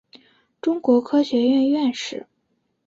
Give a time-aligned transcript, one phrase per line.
[0.61, 2.25] 中国科学院院士。